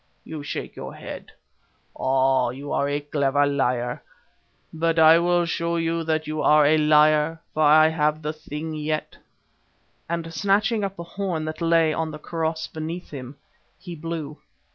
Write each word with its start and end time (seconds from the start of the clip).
You 0.23 0.41
shake 0.41 0.75
your 0.75 0.95
head 0.95 1.31
oh! 1.95 2.49
you 2.49 2.71
are 2.71 2.89
a 2.89 3.01
clever 3.01 3.45
liar, 3.45 4.01
but 4.73 4.97
I 4.97 5.19
will 5.19 5.45
show 5.45 5.75
you 5.75 6.03
that 6.05 6.25
you 6.25 6.41
are 6.41 6.65
a 6.65 6.79
liar, 6.79 7.39
for 7.53 7.61
I 7.61 7.89
have 7.89 8.23
the 8.23 8.33
thing 8.33 8.73
yet," 8.73 9.15
and 10.09 10.33
snatching 10.33 10.83
up 10.83 10.97
a 10.97 11.03
horn 11.03 11.45
which 11.45 11.61
lay 11.61 11.93
on 11.93 12.09
the 12.09 12.17
kaross 12.17 12.65
beneath 12.65 13.11
him, 13.11 13.35
he 13.77 13.93
blew. 13.95 14.39